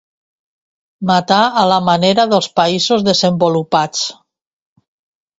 Matar 1.09 1.41
a 1.63 1.65
la 1.71 1.75
manera 1.89 2.25
dels 2.31 2.49
països 2.59 3.03
desenvolupats. 3.09 4.01